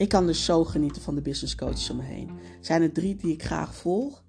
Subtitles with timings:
[0.00, 2.28] Ik kan dus zo genieten van de business coaches om me heen.
[2.28, 4.22] Er zijn er drie die ik graag volg.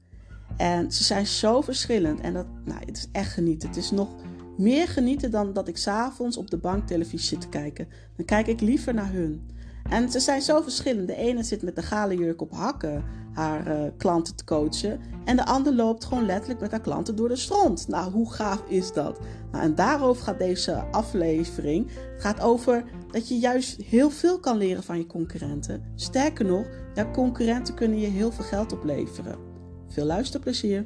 [0.58, 2.20] En ze zijn zo verschillend.
[2.20, 3.68] En dat, nou, het is echt genieten.
[3.68, 4.10] Het is nog
[4.58, 7.88] meer genieten dan dat ik s'avonds op de bank televisie zit te kijken.
[8.16, 9.50] Dan kijk ik liever naar hun.
[9.90, 11.08] En ze zijn zo verschillend.
[11.08, 15.00] De ene zit met de gale jurk op hakken haar uh, klanten te coachen.
[15.26, 17.88] En de ander loopt gewoon letterlijk met haar klanten door de strand.
[17.88, 19.20] Nou, hoe gaaf is dat?
[19.52, 21.88] Nou, en daarover gaat deze aflevering.
[22.14, 25.92] Het gaat over dat je juist heel veel kan leren van je concurrenten.
[25.96, 29.40] Sterker nog, jouw concurrenten kunnen je heel veel geld opleveren.
[29.88, 30.86] Veel luisterplezier.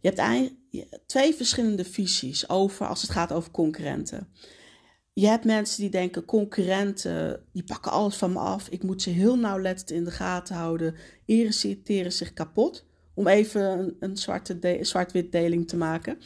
[0.00, 4.28] Je hebt twee verschillende visies over als het gaat over concurrenten.
[5.12, 8.68] Je hebt mensen die denken, concurrenten, die pakken alles van me af.
[8.68, 10.94] Ik moet ze heel nauwlettend in de gaten houden.
[11.24, 12.86] Irriteren zich kapot.
[13.14, 14.16] Om even een, een
[14.86, 16.18] zwart-wit deling te maken.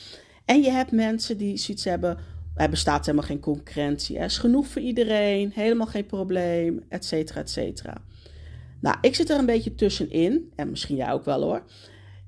[0.45, 2.19] En je hebt mensen die zoiets hebben,
[2.55, 4.19] er bestaat helemaal geen concurrentie.
[4.19, 8.05] Er is genoeg voor iedereen, helemaal geen probleem, et cetera, et cetera.
[8.81, 10.53] Nou, ik zit er een beetje tussenin.
[10.57, 11.65] En misschien jij ook wel hoor.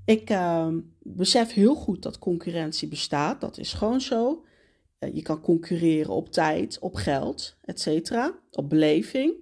[0.05, 0.69] Ik uh,
[1.03, 3.41] besef heel goed dat concurrentie bestaat.
[3.41, 4.45] Dat is gewoon zo.
[5.01, 9.34] Uh, je kan concurreren op tijd, op geld, et cetera, op beleving.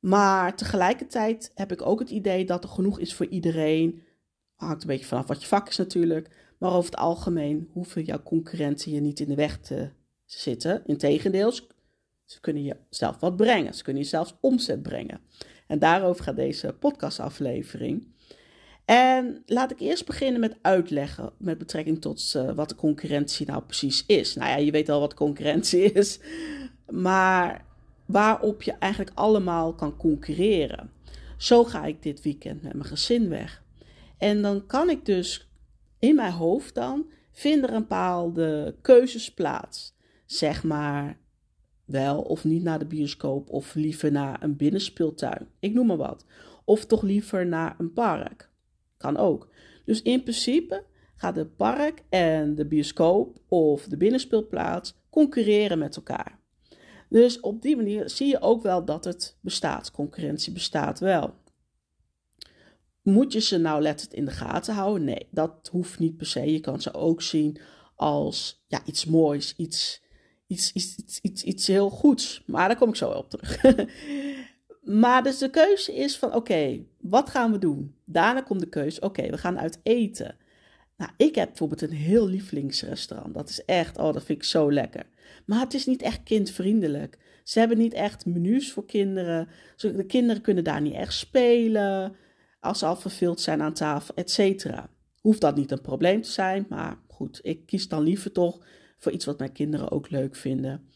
[0.00, 4.02] Maar tegelijkertijd heb ik ook het idee dat er genoeg is voor iedereen.
[4.54, 6.49] Hangt een beetje vanaf wat je vak is natuurlijk.
[6.60, 9.90] Maar over het algemeen hoeven jouw concurrenten je niet in de weg te
[10.24, 10.82] zitten.
[10.86, 11.52] Integendeel,
[12.24, 13.74] ze kunnen je zelf wat brengen.
[13.74, 15.20] Ze kunnen je zelfs omzet brengen.
[15.66, 18.06] En daarover gaat deze podcastaflevering.
[18.84, 23.62] En laat ik eerst beginnen met uitleggen met betrekking tot uh, wat de concurrentie nou
[23.62, 24.34] precies is.
[24.34, 26.20] Nou ja, je weet al wat concurrentie is,
[26.88, 27.64] maar
[28.06, 30.90] waarop je eigenlijk allemaal kan concurreren.
[31.36, 33.62] Zo ga ik dit weekend met mijn gezin weg.
[34.18, 35.49] En dan kan ik dus
[36.00, 39.96] in mijn hoofd dan vinden er een bepaalde keuzes plaats.
[40.26, 41.18] Zeg maar
[41.84, 45.48] wel of niet naar de bioscoop of liever naar een binnenspeeltuin.
[45.58, 46.24] Ik noem maar wat.
[46.64, 48.50] Of toch liever naar een park.
[48.96, 49.48] Kan ook.
[49.84, 50.84] Dus in principe
[51.16, 56.38] gaat het park en de bioscoop of de binnenspeelplaats concurreren met elkaar.
[57.08, 59.90] Dus op die manier zie je ook wel dat het bestaat.
[59.90, 61.34] Concurrentie bestaat wel.
[63.02, 65.04] Moet je ze nou letterlijk in de gaten houden?
[65.04, 66.52] Nee, dat hoeft niet per se.
[66.52, 67.58] Je kan ze ook zien
[67.94, 70.02] als ja, iets moois, iets,
[70.46, 72.42] iets, iets, iets, iets, iets heel goeds.
[72.46, 73.60] Maar daar kom ik zo op terug.
[74.82, 77.94] Maar dus de keuze is van oké, wat gaan we doen?
[78.04, 80.36] Daarna komt de keuze, oké, we gaan uit eten.
[80.96, 83.34] Nou, ik heb bijvoorbeeld een heel lievelingsrestaurant.
[83.34, 85.06] Dat is echt, oh, dat vind ik zo lekker.
[85.46, 87.18] Maar het is niet echt kindvriendelijk.
[87.44, 89.48] Ze hebben niet echt menus voor kinderen.
[89.76, 92.16] De kinderen kunnen daar niet echt spelen.
[92.60, 94.90] Als ze al verveeld zijn aan tafel, et cetera.
[95.20, 98.66] Hoeft dat niet een probleem te zijn, maar goed, ik kies dan liever toch
[98.98, 100.88] voor iets wat mijn kinderen ook leuk vinden.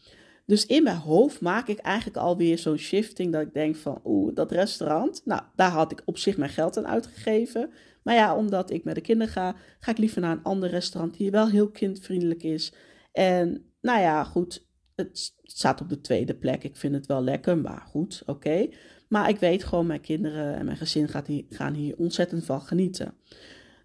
[0.45, 4.35] Dus in mijn hoofd maak ik eigenlijk alweer zo'n shifting dat ik denk van, oeh,
[4.35, 7.69] dat restaurant, nou, daar had ik op zich mijn geld aan uitgegeven.
[8.03, 11.17] Maar ja, omdat ik met de kinderen ga, ga ik liever naar een ander restaurant
[11.17, 12.73] die wel heel kindvriendelijk is.
[13.11, 16.63] En nou ja, goed, het staat op de tweede plek.
[16.63, 18.69] Ik vind het wel lekker, maar goed, oké.
[19.07, 22.61] Maar ik weet gewoon, mijn kinderen en mijn gezin gaat hier, gaan hier ontzettend van
[22.61, 23.13] genieten.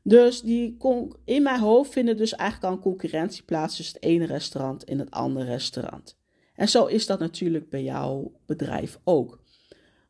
[0.03, 0.77] Dus die
[1.25, 4.99] in mijn hoofd vinden dus eigenlijk al een concurrentie plaats tussen het ene restaurant en
[4.99, 6.17] het andere restaurant.
[6.55, 9.43] En zo is dat natuurlijk bij jouw bedrijf ook.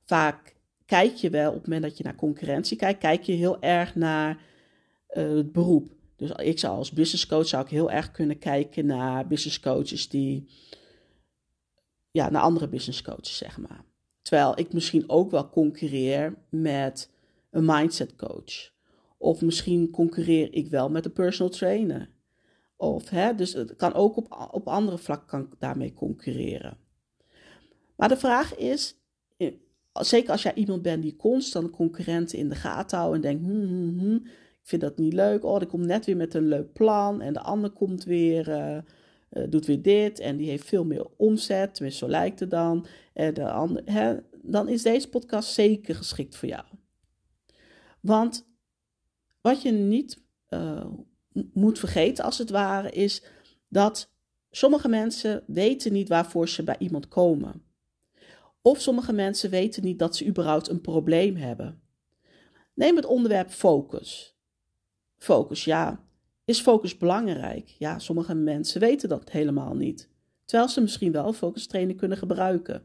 [0.04, 0.56] Vaak
[0.87, 3.94] kijk je wel op het moment dat je naar concurrentie kijkt, kijk je heel erg
[3.94, 4.38] naar
[5.10, 5.92] uh, het beroep.
[6.16, 10.09] Dus ik zou als business coach zou ik heel erg kunnen kijken naar business coaches
[10.09, 10.47] die
[12.10, 13.84] ja, naar andere business coaches, zeg maar.
[14.22, 17.10] Terwijl ik misschien ook wel concurreer met
[17.50, 18.72] een mindset coach.
[19.19, 22.10] Of misschien concurreer ik wel met een personal trainer.
[22.76, 26.76] Of, hè, dus het kan ook op, op andere vlakken kan daarmee concurreren.
[27.97, 29.00] Maar de vraag is,
[29.92, 33.66] zeker als jij iemand bent die constant concurrenten in de gaten houdt en denkt, hmm,
[33.66, 36.72] hmm, hmm, ik vind dat niet leuk, oh, die komt net weer met een leuk
[36.72, 38.78] plan en de ander komt weer, uh,
[39.30, 43.34] doet weer dit en die heeft veel meer omzet, tenminste zo lijkt het dan, en
[43.34, 46.65] de ander, hè, dan is deze podcast zeker geschikt voor jou.
[48.00, 48.48] Want
[49.41, 50.86] wat je niet uh,
[51.53, 53.24] moet vergeten, als het ware, is
[53.68, 54.12] dat
[54.50, 57.62] sommige mensen weten niet waarvoor ze bij iemand komen.
[58.62, 61.82] Of sommige mensen weten niet dat ze überhaupt een probleem hebben.
[62.74, 64.38] Neem het onderwerp focus.
[65.16, 66.09] Focus, ja.
[66.50, 67.74] Is focus belangrijk?
[67.78, 70.08] Ja, sommige mensen weten dat helemaal niet.
[70.44, 72.82] Terwijl ze misschien wel focus training kunnen gebruiken.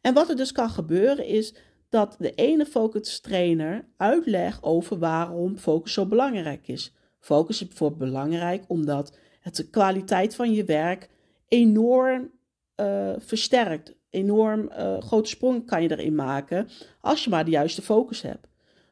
[0.00, 1.54] En wat er dus kan gebeuren is
[1.88, 6.94] dat de ene focus trainer uitlegt over waarom focus zo belangrijk is.
[7.18, 11.08] Focus is bijvoorbeeld belangrijk omdat het de kwaliteit van je werk
[11.48, 12.30] enorm
[12.76, 13.94] uh, versterkt.
[14.10, 16.68] Enorm uh, grote sprong kan je erin maken
[17.00, 18.49] als je maar de juiste focus hebt.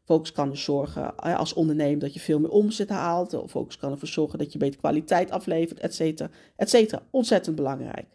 [0.09, 3.35] Focus kan dus zorgen als ondernemer dat je veel meer omzet haalt.
[3.35, 7.03] Of focus kan ervoor zorgen dat je beter kwaliteit aflevert, et cetera, et cetera.
[7.11, 8.07] Ontzettend belangrijk.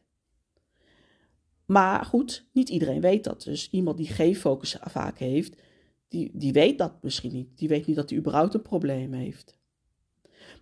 [1.66, 3.44] Maar goed, niet iedereen weet dat.
[3.44, 5.62] Dus iemand die geen focus vaak heeft,
[6.07, 7.57] die, die weet dat misschien niet.
[7.57, 9.57] Die weet niet dat hij überhaupt een probleem heeft.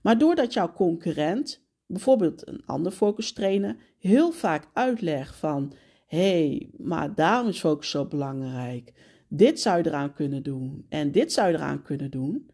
[0.01, 5.73] Maar doordat jouw concurrent, bijvoorbeeld een ander focus trainer, heel vaak uitlegt van...
[6.07, 8.93] hé, hey, maar daarom is focus zo belangrijk.
[9.33, 12.49] Dit zou je eraan kunnen doen en dit zou je eraan kunnen doen.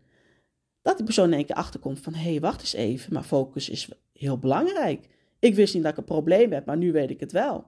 [0.82, 2.14] Dat die persoon in één keer achterkomt van...
[2.14, 5.10] hé, hey, wacht eens even, maar focus is heel belangrijk.
[5.40, 7.66] Ik wist niet dat ik een probleem heb, maar nu weet ik het wel.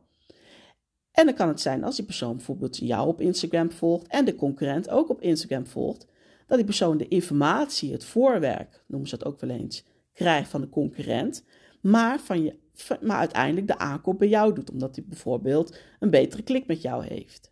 [1.12, 4.36] En dan kan het zijn als die persoon bijvoorbeeld jou op Instagram volgt en de
[4.36, 6.08] concurrent ook op Instagram volgt,
[6.48, 10.62] dat die persoon de informatie, het voorwerk, noemen ze dat ook wel eens, krijgt van
[10.62, 11.46] de concurrent,
[11.82, 12.56] maar, van je,
[13.02, 17.06] maar uiteindelijk de aankoop bij jou doet, omdat hij bijvoorbeeld een betere klik met jou
[17.06, 17.52] heeft.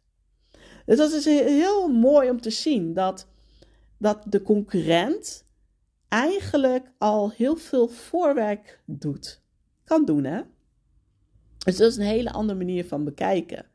[0.88, 3.28] Dus dat is heel mooi om te zien dat,
[3.98, 5.46] dat de concurrent
[6.08, 9.42] eigenlijk al heel veel voorwerk doet.
[9.84, 10.42] Kan doen, hè?
[11.58, 13.66] Dus dat is een hele andere manier van bekijken.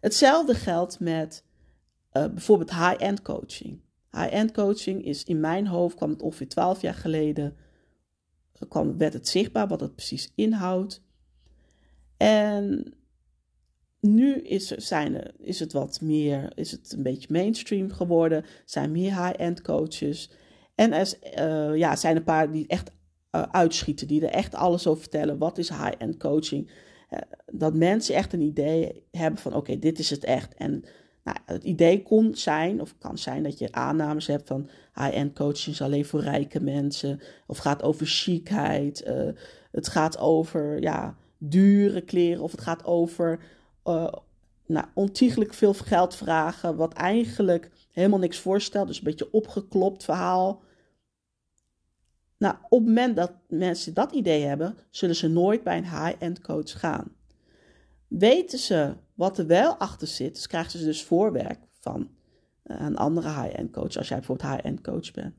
[0.00, 1.44] Hetzelfde geldt met
[2.12, 3.80] uh, bijvoorbeeld high-end coaching.
[4.10, 7.56] High-end coaching is in mijn hoofd, kwam het ongeveer 12 jaar geleden,
[8.68, 11.02] kwam, werd het zichtbaar wat het precies inhoudt.
[12.16, 12.94] En
[14.02, 18.44] nu is, zijn er, is het wat meer, is het een beetje mainstream geworden.
[18.64, 20.30] Zijn meer high-end coaches.
[20.74, 24.86] En er uh, ja, zijn een paar die echt uh, uitschieten, die er echt alles
[24.86, 25.38] over vertellen.
[25.38, 26.70] Wat is high-end coaching?
[27.08, 27.18] Eh,
[27.52, 30.54] dat mensen echt een idee hebben van oké, dit is het echt.
[30.54, 30.84] En
[31.24, 35.74] nou, het idee kon zijn, of kan zijn, dat je aannames hebt van high-end coaching
[35.74, 37.20] is alleen voor rijke mensen.
[37.46, 39.04] Of gaat over chicheid.
[39.72, 42.42] Het gaat over ja, dure kleren.
[42.42, 43.40] Of het gaat over
[43.84, 44.12] uh,
[44.66, 46.76] nou, ontiegelijk veel geld vragen.
[46.76, 48.86] Wat eigenlijk helemaal niks voorstelt.
[48.86, 50.62] Dus een beetje opgeklopt verhaal.
[52.38, 56.40] Nou, op het moment dat mensen dat idee hebben, zullen ze nooit bij een high-end
[56.40, 57.12] coach gaan.
[58.08, 62.10] Weten ze wat er wel achter zit, dus krijgen ze dus voorwerk van
[62.62, 65.34] eh, een andere high-end coach, als jij bijvoorbeeld high-end coach bent.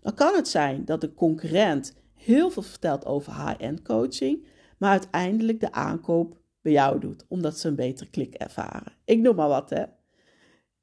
[0.00, 4.46] Dan kan het zijn dat de concurrent heel veel vertelt over high-end coaching,
[4.78, 8.92] maar uiteindelijk de aankoop bij jou doet, omdat ze een betere klik ervaren.
[9.04, 9.84] Ik noem maar wat, hè.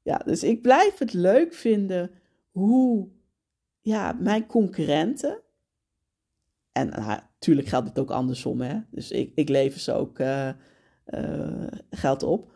[0.02, 2.10] Ja, dus ik blijf het leuk vinden
[2.50, 3.08] hoe
[3.80, 5.40] ja, mijn concurrenten.
[6.72, 8.80] En natuurlijk geldt het ook andersom, hè.
[8.90, 10.50] Dus ik, ik lever ze ook uh,
[11.06, 12.52] uh, geld op.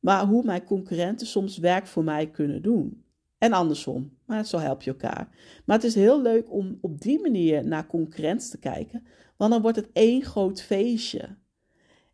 [0.00, 3.04] Maar hoe mijn concurrenten soms werk voor mij kunnen doen.
[3.38, 4.18] En andersom.
[4.24, 5.28] Maar zo help je elkaar.
[5.64, 9.06] Maar het is heel leuk om op die manier naar concurrentie te kijken.
[9.36, 11.36] Want dan wordt het één groot feestje.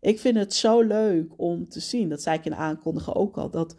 [0.02, 3.50] Ik vind het zo leuk om te zien, dat zei ik in aankondigen ook al,
[3.50, 3.76] dat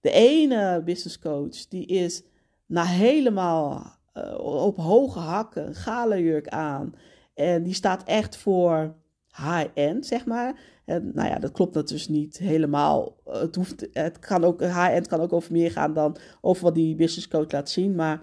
[0.00, 2.22] de ene business coach, die is
[2.66, 6.94] na helemaal uh, op hoge hakken, galenjurk aan.
[7.34, 8.94] En die staat echt voor
[9.36, 10.60] high-end, zeg maar.
[10.84, 13.16] En, nou ja, dat klopt dat dus niet helemaal.
[13.24, 16.94] Het, hoeft, het kan ook, high-end kan ook over meer gaan dan over wat die
[16.94, 17.94] business coach laat zien.
[17.94, 18.22] Maar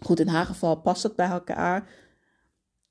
[0.00, 1.90] goed, in haar geval past dat bij elkaar.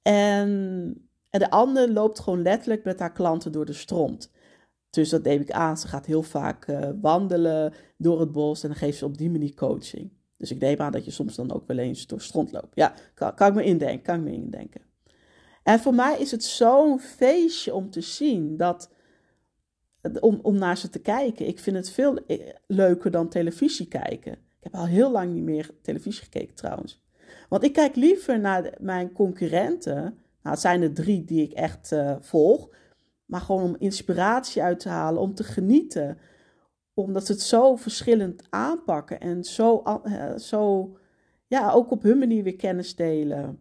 [0.02, 1.05] En,
[1.36, 4.32] en de andere loopt gewoon letterlijk met haar klanten door de stront.
[4.90, 5.78] Dus dat neem ik aan.
[5.78, 9.30] Ze gaat heel vaak uh, wandelen door het bos en dan geeft ze op die
[9.30, 10.12] manier coaching.
[10.38, 12.76] Dus ik neem aan dat je soms dan ook wel eens door stront loopt.
[12.76, 14.82] Ja, kan, kan ik me indenken, kan ik me indenken.
[15.64, 18.90] En voor mij is het zo'n feestje om te zien dat,
[20.20, 21.48] om, om naar ze te kijken.
[21.48, 24.32] Ik vind het veel eh, leuker dan televisie kijken.
[24.32, 27.04] Ik heb al heel lang niet meer televisie gekeken trouwens.
[27.50, 30.20] Want ik kijk liever naar mijn concurrenten.
[30.46, 32.70] Nou, het zijn er drie die ik echt uh, volg.
[33.26, 36.18] Maar gewoon om inspiratie uit te halen, om te genieten
[36.94, 40.92] omdat ze het zo verschillend aanpakken en zo, uh, zo
[41.48, 43.60] ja, ook op hun manier weer kennis delen.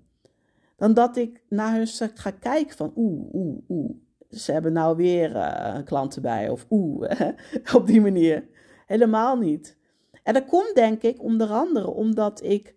[0.77, 3.91] Dan dat ik naar hun ga kijken van oeh, oeh, oeh.
[4.29, 6.49] Ze hebben nou weer uh, een klant erbij.
[6.49, 7.11] Of oeh,
[7.77, 8.49] op die manier.
[8.87, 9.77] Helemaal niet.
[10.23, 12.75] En dat komt denk ik onder andere omdat ik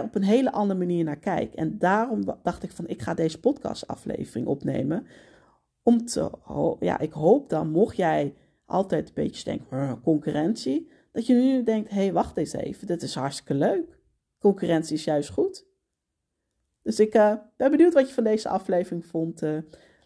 [0.00, 1.54] op een hele andere manier naar kijk.
[1.54, 5.06] En daarom dacht ik van ik ga deze podcastaflevering opnemen.
[5.82, 6.30] Om te,
[6.80, 8.34] ja, ik hoop dan, mocht jij
[8.64, 10.90] altijd een beetje denken, concurrentie.
[11.12, 13.98] Dat je nu denkt, hé, hey, wacht eens even, dit is hartstikke leuk.
[14.38, 15.66] Concurrentie is juist goed.
[16.82, 19.42] Dus ik uh, ben benieuwd wat je van deze aflevering vond.
[19.42, 19.58] Uh,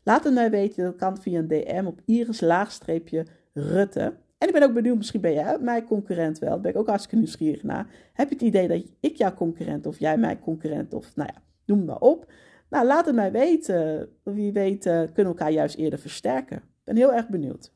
[0.03, 4.17] laat het mij weten, dat kan via een DM op iris-rutte.
[4.39, 6.51] En ik ben ook benieuwd, misschien ben jij mijn concurrent wel.
[6.51, 7.87] Daar ben ik ook hartstikke nieuwsgierig naar.
[8.13, 11.43] Heb je het idee dat ik jouw concurrent of jij mijn concurrent of, nou ja,
[11.65, 12.33] noem maar op.
[12.71, 14.09] Nou, laat het mij weten.
[14.23, 16.57] Wie weet kunnen we elkaar juist eerder versterken.
[16.57, 17.75] Ik ben heel erg benieuwd.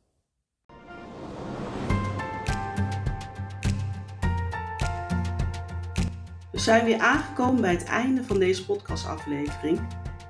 [6.53, 9.81] We zijn weer aangekomen bij het einde van deze podcastaflevering.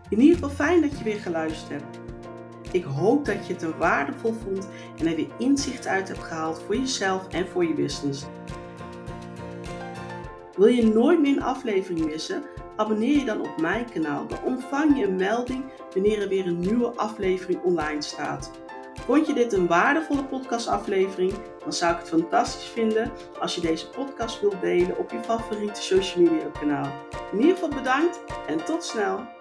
[0.09, 2.10] In ieder geval fijn dat je weer geluisterd hebt.
[2.73, 6.63] Ik hoop dat je het er waardevol vond en er weer inzicht uit hebt gehaald
[6.67, 8.25] voor jezelf en voor je business.
[10.57, 12.43] Wil je nooit meer een aflevering missen?
[12.77, 14.27] Abonneer je dan op mijn kanaal.
[14.27, 18.51] Dan ontvang je een melding wanneer er weer een nieuwe aflevering online staat.
[19.07, 21.33] Vond je dit een waardevolle podcastaflevering?
[21.63, 25.83] Dan zou ik het fantastisch vinden als je deze podcast wilt delen op je favoriete
[25.83, 26.93] social media kanaal.
[27.33, 29.40] In ieder geval bedankt en tot snel!